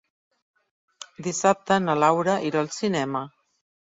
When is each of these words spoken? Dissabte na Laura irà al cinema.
Dissabte 1.27 1.77
na 1.83 1.95
Laura 2.05 2.39
irà 2.49 2.63
al 2.65 2.71
cinema. 2.77 3.23